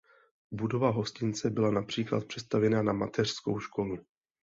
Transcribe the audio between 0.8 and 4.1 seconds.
hostince byla například přestavěna na mateřskou školu.